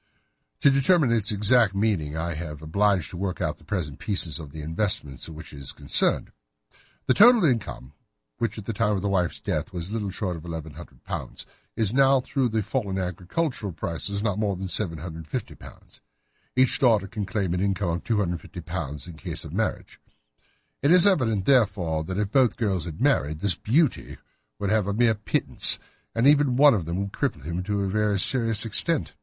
"To 0.61 0.71
determine 0.71 1.11
its 1.11 1.31
exact 1.31 1.75
meaning 1.75 2.17
I 2.17 2.33
have 2.33 2.57
been 2.57 2.63
obliged 2.63 3.11
to 3.11 3.17
work 3.17 3.39
out 3.39 3.57
the 3.57 3.63
present 3.63 3.99
prices 3.99 4.39
of 4.39 4.51
the 4.51 4.63
investments 4.63 5.29
with 5.29 5.37
which 5.37 5.53
it 5.53 5.57
is 5.59 5.73
concerned. 5.73 6.31
The 7.05 7.13
total 7.13 7.45
income, 7.45 7.93
which 8.39 8.57
at 8.57 8.65
the 8.65 8.73
time 8.73 8.95
of 8.95 9.03
the 9.03 9.09
wife's 9.09 9.39
death 9.39 9.71
was 9.71 9.91
little 9.91 10.09
short 10.09 10.35
of 10.37 10.41
£ 10.43 10.49
1,100, 10.51 11.45
is 11.75 11.93
now, 11.93 12.19
through 12.19 12.49
the 12.49 12.63
fall 12.63 12.89
in 12.89 12.97
agricultural 12.97 13.73
prices, 13.73 14.23
not 14.23 14.39
more 14.39 14.55
than 14.55 14.65
£ 14.69 14.71
750. 14.71 15.55
Each 16.55 16.79
daughter 16.79 17.05
can 17.05 17.27
claim 17.27 17.53
an 17.53 17.61
income 17.61 17.89
of 17.89 18.01
£ 18.03 18.03
250, 18.03 18.61
in 19.11 19.17
case 19.17 19.45
of 19.45 19.53
marriage. 19.53 20.01
It 20.81 20.89
is 20.89 21.05
evident, 21.05 21.45
therefore, 21.45 22.03
that 22.05 22.17
if 22.17 22.31
both 22.31 22.57
girls 22.57 22.85
had 22.85 23.01
married, 23.01 23.41
this 23.41 23.53
beauty 23.53 24.17
would 24.57 24.71
have 24.71 24.85
had 24.87 24.95
a 24.95 24.97
mere 24.97 25.13
pittance, 25.13 25.77
while 26.13 26.25
even 26.27 26.57
one 26.57 26.73
of 26.73 26.85
them 26.85 26.97
would 27.01 27.11
cripple 27.11 27.43
him 27.43 27.61
to 27.61 27.83
a 27.83 27.87
very 27.87 28.17
serious 28.17 28.65
extent. 28.65 29.13